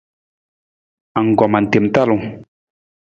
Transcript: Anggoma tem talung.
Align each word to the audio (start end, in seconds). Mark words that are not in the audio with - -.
Anggoma 1.19 1.59
tem 1.71 1.85
talung. 1.93 2.25